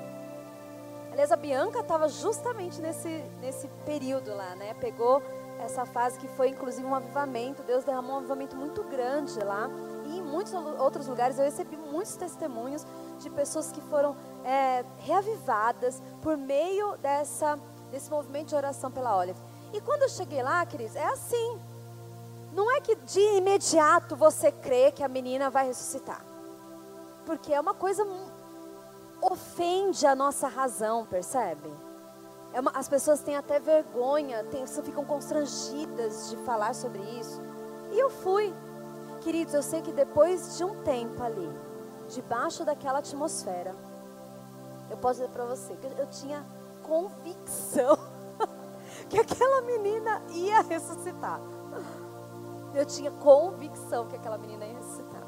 [1.12, 4.74] Aliás, a Bianca estava justamente nesse, nesse período lá, né?
[4.80, 5.22] Pegou
[5.60, 7.62] essa fase que foi inclusive um avivamento.
[7.64, 9.70] Deus derramou um avivamento muito grande lá.
[10.06, 12.86] E em muitos outros lugares eu recebi muitos testemunhos
[13.20, 17.60] de pessoas que foram é, reavivadas por meio dessa,
[17.92, 19.40] desse movimento de oração pela Olive.
[19.72, 21.60] E quando eu cheguei lá, Cris, é assim.
[22.52, 26.24] Não é que de imediato você crê que a menina vai ressuscitar.
[27.26, 28.06] Porque é uma coisa
[29.32, 31.72] ofende a nossa razão, percebe?
[32.52, 37.42] É uma, as pessoas têm até vergonha, têm, ficam constrangidas de falar sobre isso.
[37.92, 38.54] E eu fui.
[39.22, 41.50] Queridos, eu sei que depois de um tempo ali,
[42.10, 43.74] debaixo daquela atmosfera,
[44.90, 46.46] eu posso dizer para você que eu tinha
[46.84, 47.98] convicção
[49.10, 51.40] que aquela menina ia ressuscitar.
[52.76, 55.24] Eu tinha convicção que aquela menina ia ressuscitar.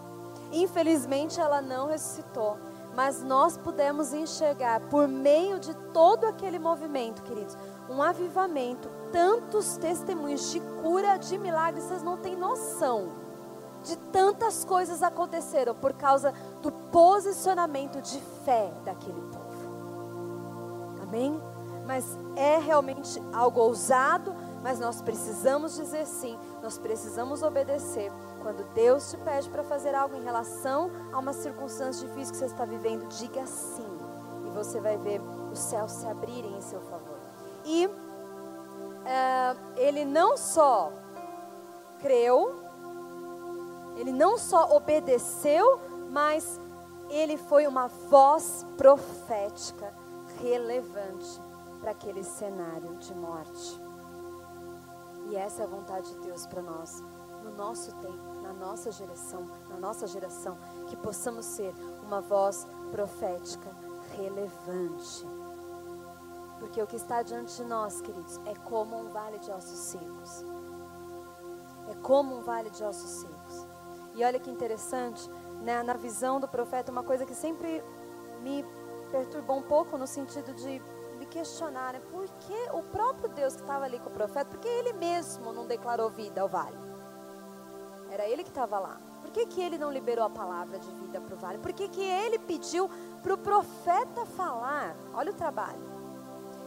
[0.51, 2.57] Infelizmente, ela não ressuscitou
[2.95, 7.57] mas nós pudemos enxergar por meio de todo aquele movimento, queridos,
[7.89, 13.25] um avivamento, tantos testemunhos de cura, de milagres, vocês não têm noção
[13.85, 19.45] de tantas coisas aconteceram por causa do posicionamento de fé daquele povo.
[21.03, 21.39] Amém?
[21.85, 28.11] Mas é realmente algo ousado, mas nós precisamos dizer sim, nós precisamos obedecer.
[28.45, 32.45] Quando Deus te pede para fazer algo em relação a uma circunstância difícil que você
[32.45, 33.97] está vivendo, diga sim.
[34.45, 35.19] E você vai ver
[35.51, 37.17] os céus se abrirem em seu favor.
[37.65, 37.89] E
[39.03, 40.91] é, ele não só
[41.99, 42.53] creu,
[43.97, 45.81] ele não só obedeceu,
[46.11, 46.61] mas
[47.09, 49.91] ele foi uma voz profética
[50.39, 51.41] relevante
[51.81, 53.81] para aquele cenário de morte.
[55.31, 57.03] E essa é a vontade de Deus para nós,
[57.43, 63.69] no nosso tempo na nossa geração, na nossa geração, que possamos ser uma voz profética
[64.15, 65.25] relevante.
[66.59, 70.45] Porque o que está diante de nós, queridos, é como um vale de ossos secos.
[71.89, 73.67] É como um vale de ossos secos.
[74.13, 75.29] E olha que interessante,
[75.61, 77.83] né, na visão do profeta, uma coisa que sempre
[78.41, 78.63] me
[79.11, 80.81] perturbou um pouco no sentido de
[81.17, 84.67] me questionar, né, por que o próprio Deus que estava ali com o profeta, porque
[84.67, 86.84] ele mesmo não declarou vida ao vale?
[88.15, 88.97] Era ele que estava lá.
[89.21, 91.57] Por que, que ele não liberou a palavra de vida para o vale?
[91.57, 92.89] Por que, que ele pediu
[93.21, 94.95] para o profeta falar?
[95.13, 95.81] Olha o trabalho.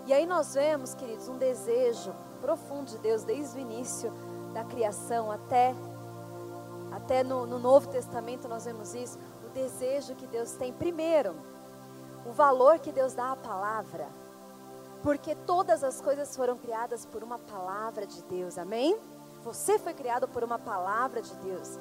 [0.04, 4.12] E aí nós vemos, queridos, um desejo profundo de Deus desde o início
[4.52, 5.74] da criação até,
[6.92, 9.18] até no, no Novo Testamento nós vemos isso.
[9.46, 11.34] O desejo que Deus tem, primeiro,
[12.26, 14.06] o valor que Deus dá à palavra.
[15.02, 19.00] Porque todas as coisas foram criadas por uma palavra de Deus, amém?
[19.44, 21.78] Você foi criado por uma palavra de Deus.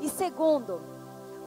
[0.00, 0.80] E segundo,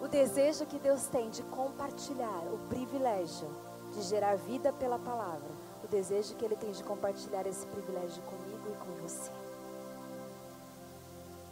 [0.04, 3.48] o desejo que Deus tem de compartilhar, o privilégio
[3.94, 5.50] de gerar vida pela palavra,
[5.84, 9.32] o desejo que Ele tem de compartilhar esse privilégio comigo e com você.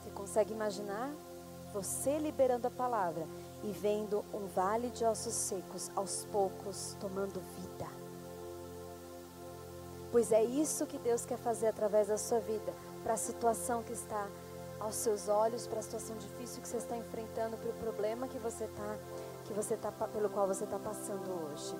[0.04, 1.12] Você consegue imaginar
[1.74, 3.26] você liberando a palavra
[3.64, 7.90] e vendo um vale de ossos secos aos poucos tomando vida?
[10.12, 13.94] Pois é isso que Deus quer fazer através da sua vida para a situação que
[13.94, 14.28] está
[14.80, 18.40] aos seus olhos, para a situação difícil que você está enfrentando, para o problema que
[18.40, 18.98] você está,
[19.46, 21.76] que você tá, pelo qual você está passando hoje.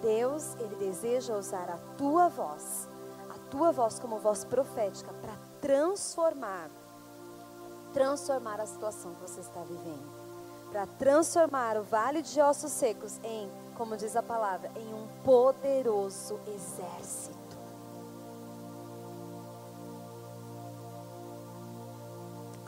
[0.00, 2.88] Deus, Ele deseja usar a tua voz,
[3.30, 6.70] a tua voz como voz profética, para transformar,
[7.92, 10.12] transformar a situação que você está vivendo,
[10.70, 16.38] para transformar o vale de ossos secos em, como diz a palavra, em um poderoso
[16.46, 17.43] exército.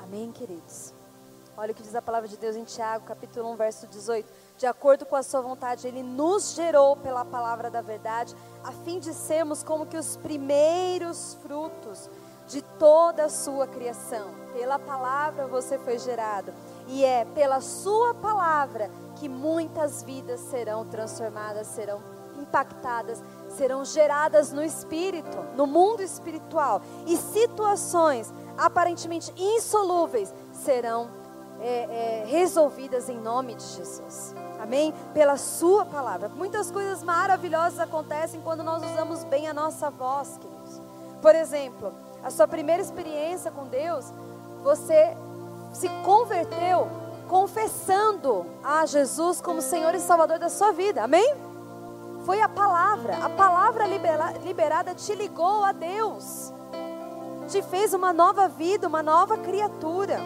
[0.08, 0.94] Amém, queridos?
[1.56, 4.30] Olha o que diz a palavra de Deus em Tiago, capítulo 1, verso 18.
[4.56, 9.00] De acordo com a sua vontade, Ele nos gerou pela palavra da verdade, a fim
[9.00, 12.08] de sermos como que os primeiros frutos
[12.46, 14.28] de toda a sua criação.
[14.52, 16.54] Pela palavra você foi gerado.
[16.86, 22.00] E é pela sua palavra que muitas vidas serão transformadas, serão
[22.38, 31.08] impactadas, serão geradas no espírito, no mundo espiritual, e situações aparentemente insolúveis serão
[31.60, 34.34] é, é, resolvidas em nome de Jesus.
[34.60, 34.92] Amém?
[35.12, 36.28] Pela Sua palavra.
[36.28, 40.80] Muitas coisas maravilhosas acontecem quando nós usamos bem a nossa voz, queridos.
[41.20, 41.92] Por exemplo,
[42.22, 44.12] a sua primeira experiência com Deus,
[44.62, 45.16] você
[45.72, 46.88] se converteu
[47.28, 51.02] confessando a Jesus como Senhor e Salvador da sua vida.
[51.04, 51.34] Amém?
[52.24, 53.16] Foi a palavra.
[53.24, 56.52] A palavra liberada te ligou a Deus.
[57.48, 60.20] Te fez uma nova vida, uma nova criatura.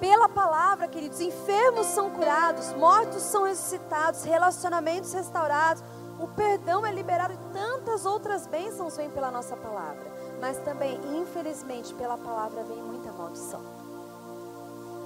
[0.00, 5.82] Pela palavra, queridos, enfermos são curados, mortos são ressuscitados, relacionamentos restaurados,
[6.18, 10.04] o perdão é liberado e tantas outras bênçãos vêm pela nossa palavra.
[10.40, 13.62] Mas também, infelizmente, pela palavra vem muita maldição.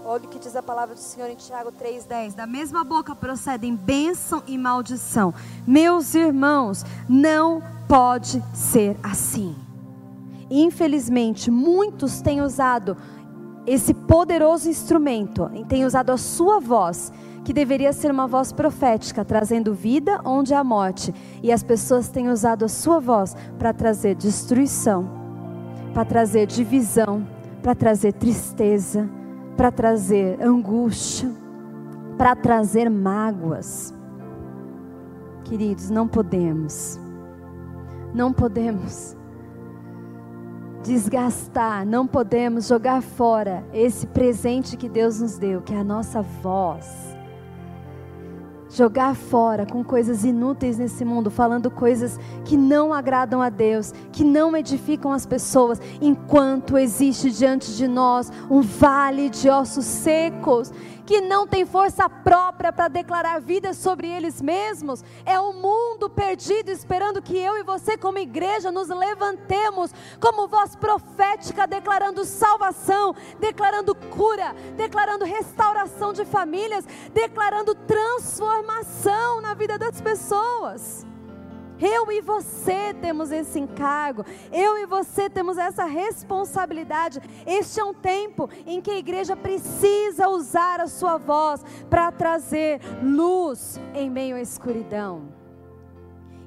[0.05, 2.35] Olha o que diz a palavra do Senhor em Tiago 3,10.
[2.35, 5.35] Da mesma boca procedem bênção e maldição.
[5.67, 9.68] Meus irmãos, não pode ser assim.
[10.51, 12.97] Infelizmente, muitos têm usado
[13.67, 17.13] esse poderoso instrumento, têm usado a sua voz,
[17.45, 21.15] que deveria ser uma voz profética, trazendo vida onde há morte.
[21.43, 25.09] E as pessoas têm usado a sua voz para trazer destruição,
[25.93, 27.27] para trazer divisão,
[27.63, 29.09] para trazer tristeza,
[29.55, 31.31] para trazer angústia,
[32.17, 33.95] para trazer mágoas.
[35.45, 36.99] Queridos, não podemos,
[38.15, 39.18] não podemos
[40.83, 46.23] desgastar, não podemos jogar fora esse presente que Deus nos deu, que é a nossa
[46.23, 46.87] voz.
[48.71, 54.23] Jogar fora com coisas inúteis nesse mundo, falando coisas que não agradam a Deus, que
[54.23, 60.71] não edificam as pessoas, enquanto existe diante de nós um vale de ossos secos
[61.09, 65.03] que não tem força própria para declarar vida sobre eles mesmos.
[65.25, 69.91] É o um mundo perdido esperando que eu e você, como igreja, nos levantemos
[70.21, 76.85] como voz profética, declarando salvação, declarando cura, declarando restauração de famílias,
[77.15, 81.07] declarando transformação na vida das pessoas.
[81.81, 87.21] Eu e você temos esse encargo, eu e você temos essa responsabilidade.
[87.47, 92.81] Este é um tempo em que a igreja precisa usar a sua voz para trazer
[93.03, 95.39] luz em meio à escuridão.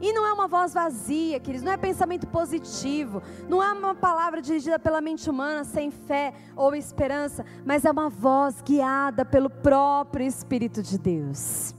[0.02, 4.42] E não é uma voz vazia, queridos, não é pensamento positivo, não é uma palavra
[4.42, 10.26] dirigida pela mente humana sem fé ou esperança, mas é uma voz guiada pelo próprio
[10.26, 11.76] Espírito de Deus.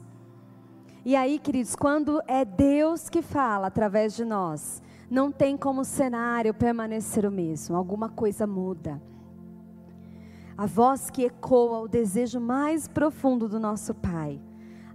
[1.05, 4.81] E aí, queridos, quando é Deus que fala através de nós,
[5.11, 9.03] não tem como o cenário permanecer o mesmo, alguma coisa muda.
[10.57, 14.41] A voz que ecoa o desejo mais profundo do nosso Pai,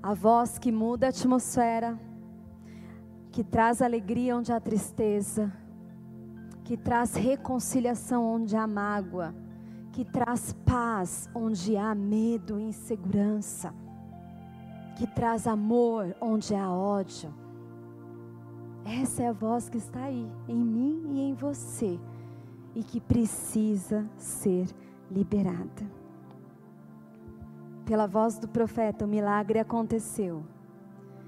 [0.02, 2.00] a voz que muda a atmosfera,
[3.30, 5.52] que traz alegria onde há tristeza,
[6.64, 9.36] que traz reconciliação onde há mágoa,
[9.92, 13.74] que traz paz onde há medo e insegurança
[14.98, 17.32] que traz amor onde há ódio.
[18.84, 22.00] Essa é a voz que está aí, em mim e em você,
[22.74, 24.66] e que precisa ser
[25.12, 25.86] liberada.
[27.86, 30.44] Pela voz do profeta, o milagre aconteceu.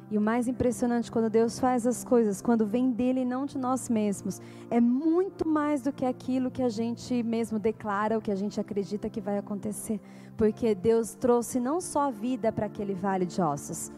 [0.09, 3.59] E o mais impressionante, quando Deus faz as coisas, quando vem dele e não de
[3.59, 4.41] nós mesmos,
[4.72, 8.59] é muito mais do que aquilo que a gente mesmo declara, o que a gente
[8.59, 10.01] acredita que vai acontecer.
[10.40, 13.92] Porque Deus trouxe não só vida para aquele vale de ossos,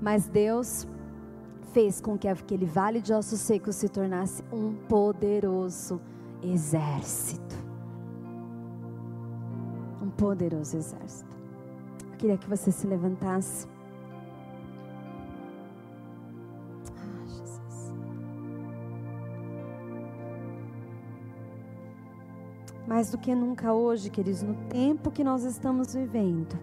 [0.00, 0.88] mas Deus
[1.74, 6.00] fez com que aquele vale de ossos secos se tornasse um poderoso
[6.42, 7.54] exército.
[10.00, 11.36] Um poderoso exército.
[12.10, 13.68] Eu queria que você se levantasse.
[22.92, 26.60] Mais do que nunca hoje, queridos, no tempo que nós estamos vivendo,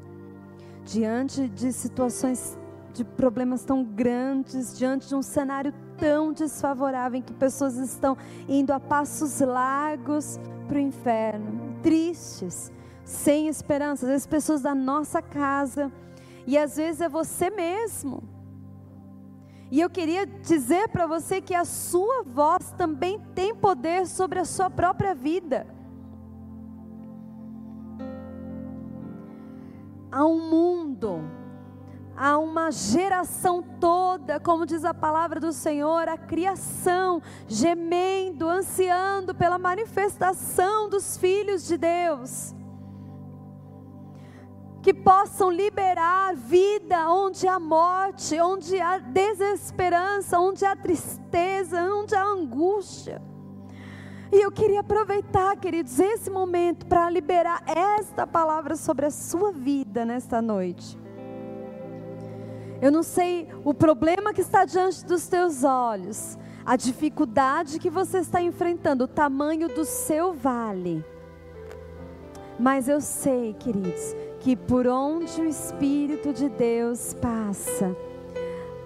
[0.85, 2.55] diante de situações
[2.93, 8.15] de problemas tão grandes, diante de um cenário tão desfavorável em que pessoas estão
[8.47, 12.71] indo a passos largos para o inferno, tristes,
[13.03, 15.91] sem esperança, às vezes pessoas da nossa casa,
[16.45, 18.21] e às vezes é você mesmo.
[19.71, 24.45] E eu queria dizer para você que a sua voz também tem poder sobre a
[24.45, 25.78] sua própria vida.
[30.11, 31.21] A um mundo,
[32.15, 39.57] a uma geração toda, como diz a palavra do Senhor, a criação, gemendo, ansiando pela
[39.57, 42.53] manifestação dos filhos de Deus.
[44.81, 52.23] Que possam liberar vida onde há morte, onde há desesperança, onde há tristeza, onde há
[52.23, 53.21] angústia.
[54.31, 60.05] E eu queria aproveitar, queridos, esse momento para liberar esta palavra sobre a sua vida
[60.05, 60.97] nesta noite.
[62.81, 68.19] Eu não sei o problema que está diante dos teus olhos, a dificuldade que você
[68.19, 71.03] está enfrentando, o tamanho do seu vale.
[72.59, 77.95] Mas eu sei, queridos, que por onde o Espírito de Deus passa,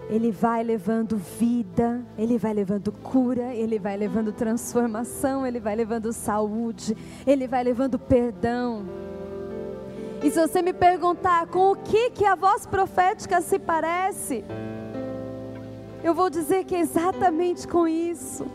[0.09, 6.11] ele vai levando vida, Ele vai levando cura, Ele vai levando transformação, Ele vai levando
[6.11, 6.95] saúde,
[7.25, 8.85] Ele vai levando perdão.
[10.21, 14.43] E se você me perguntar com o que, que a voz profética se parece,
[16.03, 18.45] eu vou dizer que é exatamente com isso.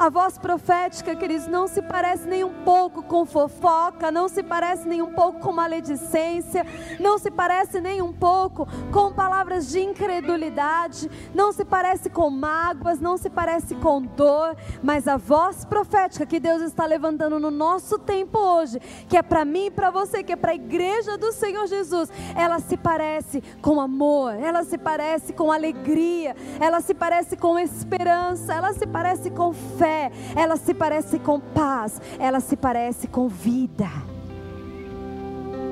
[0.00, 4.88] A voz profética, queridos, não se parece nem um pouco com fofoca, não se parece
[4.88, 6.64] nem um pouco com maledicência,
[6.98, 12.98] não se parece nem um pouco com palavras de incredulidade, não se parece com mágoas,
[12.98, 17.98] não se parece com dor, mas a voz profética que Deus está levantando no nosso
[17.98, 21.30] tempo hoje, que é para mim e para você, que é para a igreja do
[21.30, 27.36] Senhor Jesus, ela se parece com amor, ela se parece com alegria, ela se parece
[27.36, 32.56] com esperança, ela se parece com fé fé, ela se parece com paz, ela se
[32.56, 33.88] parece com vida.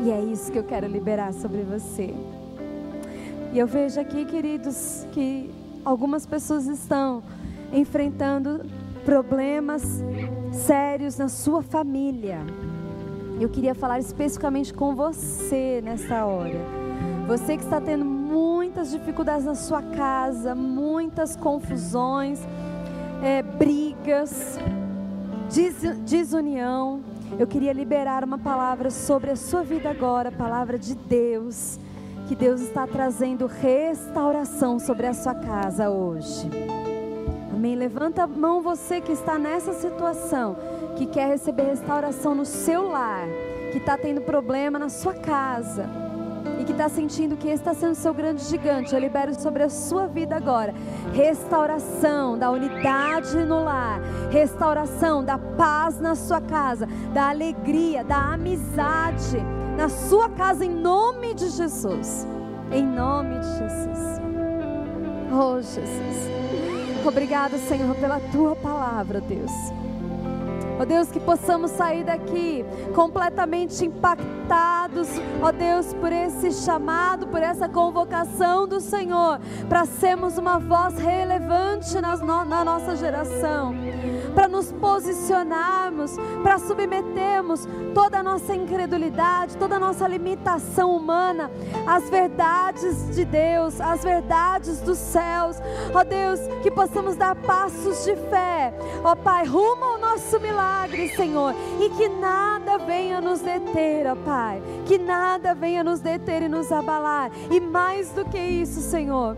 [0.04, 2.14] E é isso que eu quero liberar sobre você.
[3.52, 5.50] E eu vejo aqui, queridos, que
[5.84, 7.22] algumas pessoas estão
[7.72, 8.62] enfrentando
[9.04, 9.82] problemas
[10.52, 12.38] sérios na sua família.
[13.40, 16.58] Eu queria falar especificamente com você nessa hora.
[17.28, 22.40] Você que está tendo muitas dificuldades na sua casa, muitas confusões,
[23.22, 24.58] é, brigas,
[25.52, 27.00] des, desunião.
[27.38, 31.78] Eu queria liberar uma palavra sobre a sua vida agora, palavra de Deus,
[32.26, 36.48] que Deus está trazendo restauração sobre a sua casa hoje.
[37.52, 37.74] Amém.
[37.74, 40.56] Levanta a mão você que está nessa situação,
[40.96, 43.26] que quer receber restauração no seu lar,
[43.72, 46.07] que está tendo problema na sua casa
[46.68, 50.36] que está sentindo que está sendo seu grande gigante, eu libero sobre a sua vida
[50.36, 50.74] agora
[51.14, 53.98] restauração da unidade no lar,
[54.30, 59.38] restauração da paz na sua casa, da alegria, da amizade
[59.78, 62.26] na sua casa, em nome de Jesus.
[62.70, 64.20] Em nome de Jesus.
[65.32, 67.06] Oh, Jesus.
[67.06, 69.52] Obrigado, Senhor, pela tua palavra, Deus.
[70.78, 72.64] Ó oh Deus, que possamos sair daqui
[72.94, 75.08] completamente impactados,
[75.42, 80.96] ó oh Deus, por esse chamado, por essa convocação do Senhor, para sermos uma voz
[80.96, 83.74] relevante na, na nossa geração,
[84.34, 91.50] para nos posicionarmos, para submetermos toda a nossa incredulidade, toda a nossa limitação humana
[91.86, 95.56] às verdades de Deus, às verdades dos céus,
[95.94, 98.72] ó Deus, que possamos dar passos de fé,
[99.02, 104.62] ó Pai, rumo ao nosso milagre Senhor, e que nada venha nos deter, ó Pai,
[104.86, 109.36] que nada venha nos deter e nos abalar, e mais do que isso, Senhor,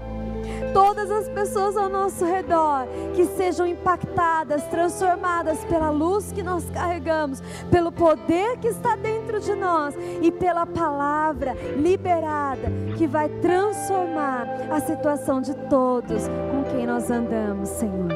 [0.73, 7.43] todas as pessoas ao nosso redor que sejam impactadas, transformadas pela luz que nós carregamos,
[7.71, 14.81] pelo poder que está dentro de nós e pela palavra liberada que vai transformar a
[14.81, 18.11] situação de todos com quem nós andamos, Senhor.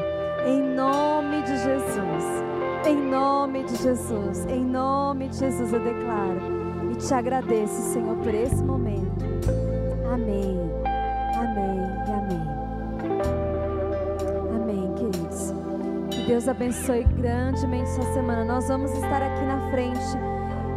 [0.45, 2.45] Em nome de Jesus.
[2.87, 6.39] Em nome de Jesus, em nome de Jesus eu declaro
[6.91, 9.25] e te agradeço, Senhor, por esse momento.
[10.13, 10.64] Amém,
[16.27, 18.43] Deus abençoe grandemente sua semana.
[18.43, 19.99] Nós vamos estar aqui na frente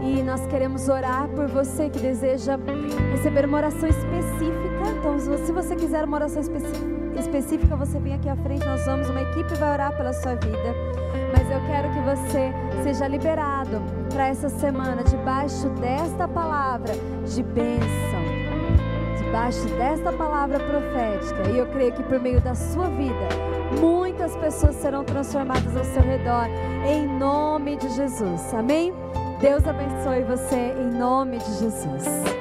[0.02, 2.58] e nós queremos orar por você que deseja
[3.12, 4.68] receber uma oração específica.
[4.98, 6.42] Então, se você quiser uma oração
[7.16, 8.64] específica, você vem aqui à frente.
[8.66, 10.74] Nós vamos, uma equipe vai orar pela sua vida.
[11.32, 13.82] Mas eu quero que você seja liberado
[14.12, 16.92] para essa semana debaixo desta palavra
[17.26, 18.22] de bênção,
[19.16, 21.50] debaixo desta palavra profética.
[21.50, 26.02] E eu creio que por meio da sua vida, muitas pessoas serão transformadas ao seu
[26.02, 26.46] redor,
[26.86, 28.54] em nome de Jesus.
[28.54, 28.92] Amém?
[29.40, 32.37] Deus abençoe você em nome de Jesus.